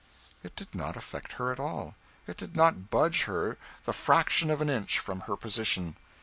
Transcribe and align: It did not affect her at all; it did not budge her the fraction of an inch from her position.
It 0.43 0.55
did 0.55 0.73
not 0.73 0.97
affect 0.97 1.33
her 1.33 1.51
at 1.51 1.59
all; 1.59 1.93
it 2.25 2.35
did 2.35 2.55
not 2.55 2.89
budge 2.89 3.25
her 3.25 3.59
the 3.85 3.93
fraction 3.93 4.49
of 4.49 4.59
an 4.59 4.67
inch 4.67 4.97
from 4.97 5.19
her 5.29 5.35
position. 5.35 5.95